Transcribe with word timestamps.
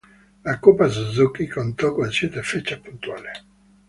La 0.43 0.59
Copa 0.59 0.89
Suzuki 0.89 1.47
contó 1.47 1.93
con 1.95 2.11
siete 2.11 2.41
fechas 2.41 2.79
puntuables. 2.79 3.43